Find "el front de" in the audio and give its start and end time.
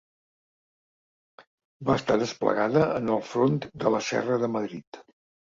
3.19-3.93